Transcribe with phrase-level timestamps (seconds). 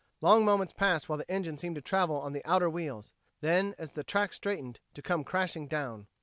[0.19, 3.91] Long moments passed while the engine seemed to travel on the outer wheels; then, as
[3.91, 6.07] the track straightened, to come crashing down.